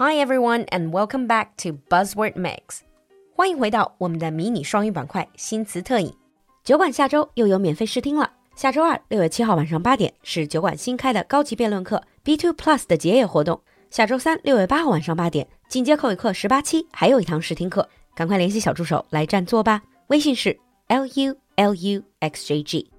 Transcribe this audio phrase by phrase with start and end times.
[0.00, 2.82] Hi everyone, and welcome back to Buzzword Mix.
[3.34, 6.14] 欢迎回到我们的迷你双语板块新词特饮。
[6.62, 8.30] 酒馆下周又有免费试听了。
[8.54, 13.60] 下周二六月七号晚上八点是酒馆新开的高级辩论课 B Two Plus 的结业活动。
[13.90, 19.82] 下周三六月八号晚上八点进阶口语课十八期还有一堂试听课，赶快联系小助手来占座吧。
[20.06, 20.56] 微信是
[20.86, 22.90] L U L U X J G。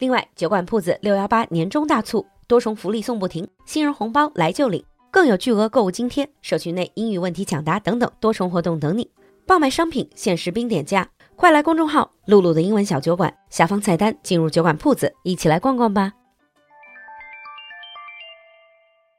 [0.00, 4.84] 另外，酒馆铺子六幺八年终大促，多重福利送不停，新人红包来就领。
[5.10, 9.10] 更有巨额购物津贴、社区内英语问题抢答等等多重活动等你。
[9.46, 16.12] 爆买商品，限时冰点价，快来公众号“璐璐的英文小酒馆”下方菜单进入酒馆铺子，一起来逛逛吧。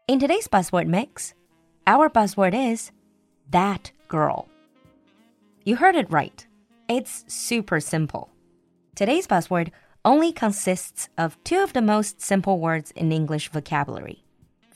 [0.08, 1.32] In today's buzzword mix,
[1.86, 2.92] our buzzword is
[3.52, 4.46] that girl.
[5.64, 6.46] You heard it right.
[6.88, 8.30] It's super simple.
[8.96, 9.68] Today's buzzword
[10.04, 14.24] only consists of two of the most simple words in English vocabulary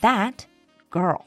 [0.02, 0.45] that
[0.95, 1.24] girl.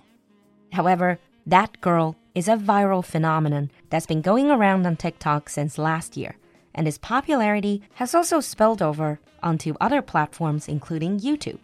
[0.72, 6.17] However, that girl is a viral phenomenon that's been going around on TikTok since last
[6.17, 6.36] year,
[6.73, 11.59] and its popularity has also spilled over onto other platforms, including YouTube.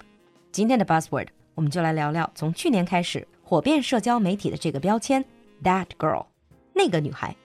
[0.51, 5.23] 今天的 buzzword，我们就来聊聊从去年开始火遍社交媒体的这个标签
[5.63, 6.25] “that girl”，
[6.73, 7.35] 那个女孩。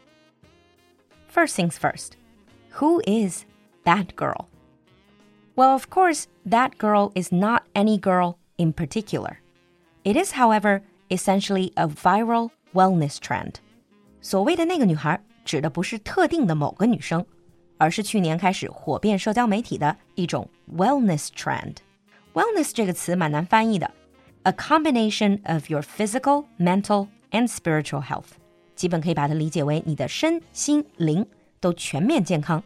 [1.33, 2.13] First things first,
[2.79, 3.45] who is
[3.85, 4.47] that girl?
[5.57, 9.39] Well, of course, that girl is not any girl in particular.
[10.05, 13.55] It is, however, essentially a viral wellness trend.
[14.21, 17.25] 所谓的那个女孩，指的不是特定的某个女生，
[17.79, 23.91] 而是去年开始火遍社交媒体的一种 wellness trend。wellness 这个词蛮难翻译的，
[24.43, 28.33] a combination of your physical, mental and spiritual health，
[28.75, 31.27] 基本可以把它理解为你的身心灵
[31.61, 32.63] 都全面健康。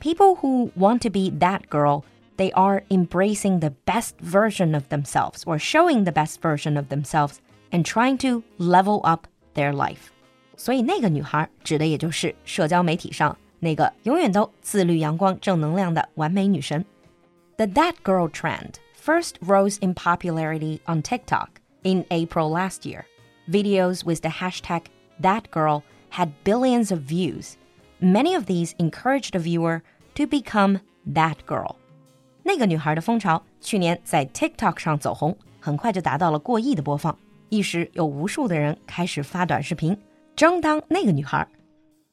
[0.00, 2.02] People who want to be that girl
[2.36, 7.40] they are embracing the best version of themselves or showing the best version of themselves
[7.72, 10.12] and trying to level up their life.
[10.56, 16.84] 所以那个女孩指的也就是社交媒体上那个永远都自律、阳光、正能量的完美女神。
[17.56, 21.48] The that girl trend first rose in popularity on TikTok
[21.82, 23.04] in April last year.
[23.48, 24.84] Videos with the hashtag
[25.20, 27.56] that girl had billions of views.
[28.00, 29.82] Many of these encouraged the viewer
[30.14, 31.76] to become that girl.
[32.43, 37.17] 那个女孩的风潮去年在 TikTok 上走红，很快就达到了过亿的播放。
[37.49, 39.97] 一时有无数的人开始发短视频，
[40.35, 41.47] 争当那个女孩。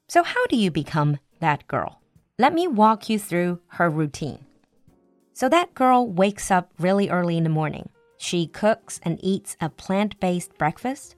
[0.08, 1.94] So how do you become that girl?
[2.36, 4.38] Let me walk you through her routine.
[5.32, 7.86] So that girl wakes up really early in the morning.
[8.18, 11.12] She cooks and eats a plant-based breakfast.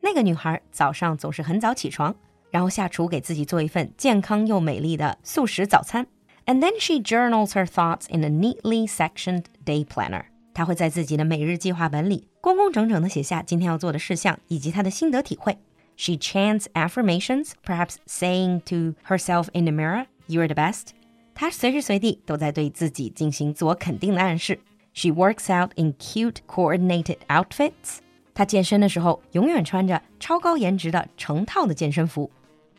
[0.00, 2.14] 那个女孩早上总是很早起床，
[2.50, 6.06] 然后下厨给自己做一份健康又美丽的素食早餐。
[6.45, 10.25] and then she journals her thoughts in a neatly sectioned day planner.
[10.53, 15.57] 她会在自己的每日计划本里工工整整地写下今天要做的事项以及她的心得体会。
[15.95, 20.87] She chants affirmations, perhaps saying to herself in the mirror, "You're the best."
[21.33, 24.59] 她随时随地都在对自己进行自我肯定的暗示。
[24.93, 27.99] She works out in cute, coordinated outfits.
[28.33, 32.29] 她健身的时候永远穿着超高颜值的成套的健身服。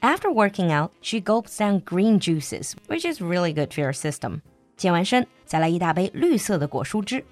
[0.00, 4.40] after working out, she gulps down green juices, which is really good for your system.
[4.76, 7.24] 健完身，再来一大杯绿色的果蔬汁。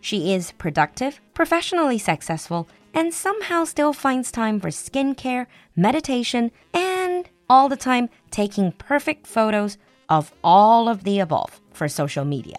[0.00, 5.46] She is productive, professionally successful, and somehow still finds time for skincare,
[5.76, 9.74] meditation, and all the time taking perfect photos
[10.06, 12.58] of all of the above for social media.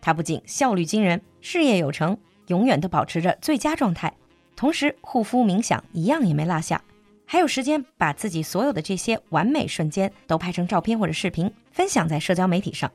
[0.00, 4.12] 她不仅效率惊人，事业有成，永远都保持着最佳状态，
[4.54, 6.80] 同时护肤冥想一样也没落下。
[7.30, 12.90] 还有时间把自己所有的这些完美瞬间都拍成照片或者视频，分享在社交媒体上。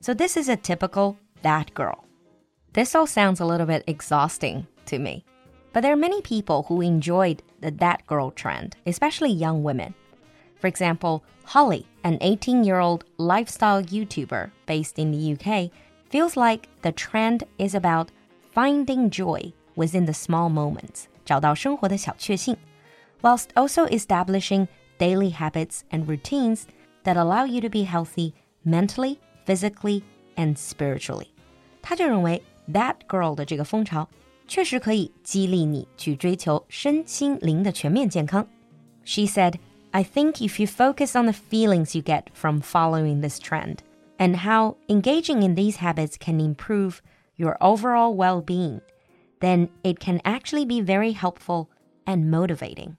[0.00, 1.98] So this is a typical that girl.
[2.72, 5.22] This all sounds a little bit exhausting to me.
[5.72, 9.94] But there are many people who enjoyed the that girl trend, especially young women.
[10.60, 15.70] For example, Holly, an 18 year old lifestyle YouTuber based in the UK,
[16.10, 18.08] feels like the trend is about
[18.52, 22.56] finding joy within the small moments, 找到生活的小确幸
[23.22, 24.68] whilst also establishing
[24.98, 26.66] daily habits and routines
[27.04, 28.34] that allow you to be healthy
[28.64, 30.02] mentally, physically,
[30.36, 31.28] and spiritually.
[31.82, 34.08] 他就认为 that girl 的这个风潮
[34.46, 38.46] 确实可以激励你去追求身心灵的全面健康。
[39.04, 39.54] She said,
[39.90, 43.78] I think if you focus on the feelings you get from following this trend
[44.18, 47.00] and how engaging in these habits can improve
[47.36, 48.80] your overall well being,
[49.40, 51.70] then it can actually be very helpful
[52.06, 52.96] and motivating.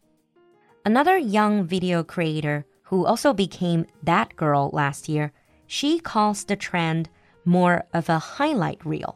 [0.83, 5.31] Another young video creator who also became that girl last year,
[5.67, 7.09] she calls the trend
[7.45, 9.15] more of a highlight reel.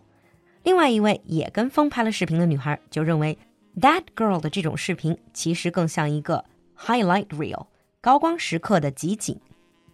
[0.63, 3.38] 另外一位也跟风拍了视频的女孩就认为
[3.80, 6.45] That girl 的这种视频其实更像一个
[6.78, 7.68] highlight reel
[8.01, 9.40] 高光时刻的集锦。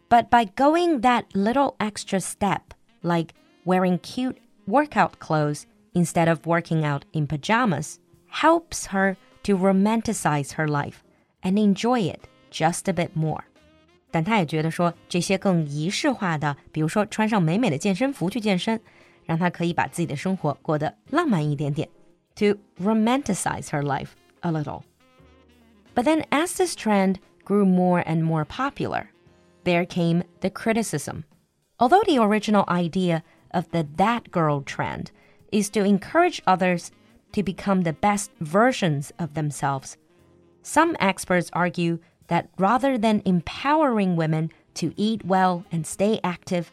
[0.09, 4.37] But by going that little extra step, like wearing cute
[4.67, 5.63] workout clothes
[5.93, 7.97] instead of working out in pajamas,
[8.29, 11.03] helps her to romanticize her life
[11.43, 13.43] and enjoy it just a bit more.
[14.11, 18.81] 但他也觉得说，这些更仪式化的，比如说穿上美美的健身服去健身，
[19.25, 21.87] 让她可以把自己的生活过得浪漫一点点，
[22.35, 24.09] to romanticize her life
[24.41, 24.81] a little.
[25.93, 29.09] But then, as this trend grew more and more popular,
[29.63, 31.23] there came the criticism.
[31.77, 35.11] Although the original idea of the that girl trend
[35.51, 36.89] is to encourage others
[37.33, 39.97] to become the best versions of themselves,
[40.63, 46.65] some experts argue that rather than empowering women to eat well and stay active,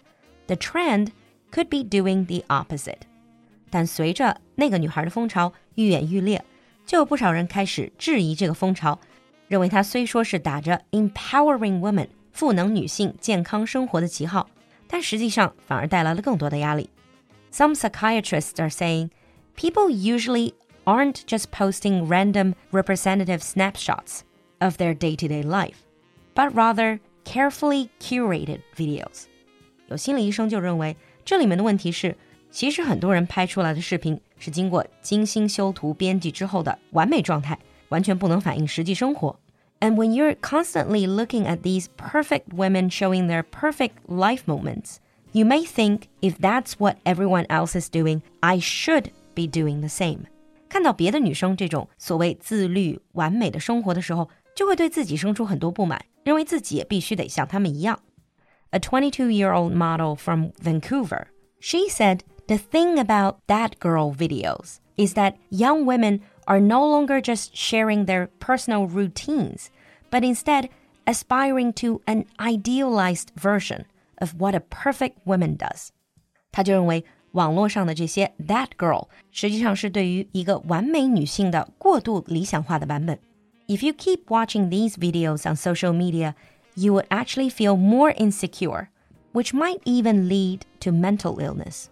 [0.46, 1.12] the trend
[1.50, 3.02] could be doing the opposite.
[3.70, 6.44] 但随着那个女孩的风潮愈演愈烈，
[6.84, 8.99] 就有不少人开始质疑这个风潮，
[9.49, 14.49] 认为它虽说是打着 empowering women 赋能女性健康生活的旗号，
[14.87, 16.90] 但实际上反而带来了更多的压力。
[17.52, 19.11] Some psychiatrists are saying
[19.56, 20.52] people usually
[20.84, 24.20] aren't just posting random representative snapshots
[24.61, 25.78] of their day to day life,
[26.34, 29.25] but rather carefully curated videos.
[29.88, 32.17] 有心理医生就认为，这里面的问题是，
[32.50, 37.58] 其实很多人拍出来的视频是经过精心修图编辑之后的完美状态，
[37.88, 39.38] 完全不能反映实际生活。
[39.81, 44.96] And when you're constantly looking at these perfect women showing their perfect life moments,
[45.32, 49.88] you may think if that's what everyone else is doing, I should be doing the
[49.88, 50.26] same.
[50.70, 58.00] 看到别的女生这种所谓自律、完美的生活的时候，就会对自己生出很多不满，认为自己也必须得像他们一样。
[58.70, 61.26] A 22-year-old model from Vancouver,
[61.61, 67.20] she said the thing about that girl videos is that young women are no longer
[67.20, 69.67] just sharing their personal routines,
[70.11, 70.69] but instead
[71.05, 73.84] aspiring to an idealized version
[74.20, 75.90] of what a perfect woman does.
[76.50, 83.19] 他就认为 网络上的这些 that girl，实际上是对于一个完美女性的过度理想化的版本。
[83.68, 86.33] If you keep watching these videos on social media,
[86.75, 88.88] you would actually feel more insecure,
[89.33, 91.86] which might even lead to mental illness.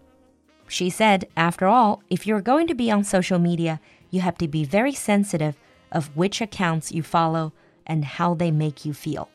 [0.68, 3.80] She said, after all, if you're going to be on social media,
[4.12, 5.56] you have to be very sensitive
[5.92, 7.53] of which accounts you follow
[7.88, 9.30] and how they make you feel.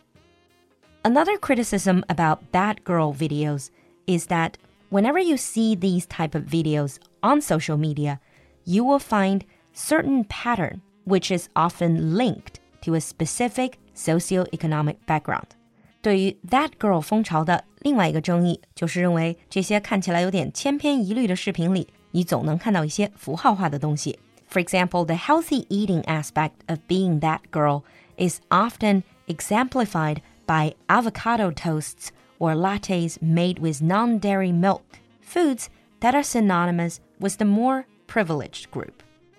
[1.03, 3.71] Another criticism about that girl videos
[4.07, 4.57] is that
[4.94, 8.19] whenever you see these type of videos on social media,
[8.66, 9.42] you will find
[9.74, 15.48] certain pattern which is often linked to a specific socioeconomic background.
[16.01, 24.18] 对于 That Girl 风潮的另外一个争议，就是认为这些看起来有点千篇一律的视频里，你总能看到一些符号化的东西。
[24.50, 27.84] For example, the healthy eating aspect of being that girl
[28.18, 32.10] is often exemplified by avocado toasts
[32.40, 34.81] or lattes made with non dairy milk,
[35.22, 35.68] foods
[36.00, 38.94] that are synonymous with the more privileged group.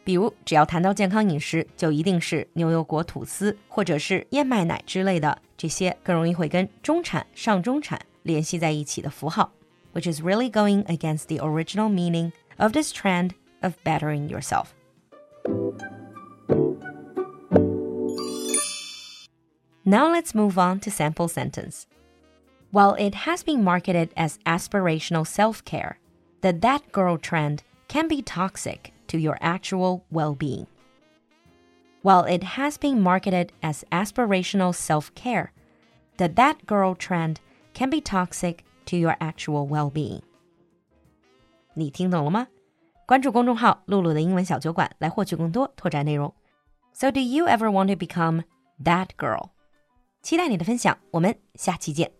[0.04, 9.52] 比如，只要谈到健康饮食，就一定是牛油果吐司或者是燕麦奶之类的这些更容易会跟中产、上中产联系在一起的符号，
[9.92, 14.68] which is really going against the original meaning of this trend of bettering yourself.
[19.84, 21.84] Now let's move on to sample sentence.
[22.75, 25.97] While it has been marketed as aspirational self care,
[26.41, 30.67] the that girl trend can be toxic to your actual well being.
[32.01, 35.53] While it has been marketed as aspirational self care,
[36.17, 37.39] the that girl trend
[37.73, 40.21] can be toxic to your actual well being.
[41.75, 42.47] 你听懂了吗？
[43.05, 46.33] 关注公众号“璐璐的英文小酒馆”来获取更多拓展内容。
[46.91, 48.43] So do you ever want to become
[48.83, 49.51] that girl？
[50.21, 52.11] 期待你的分享，我们下期见。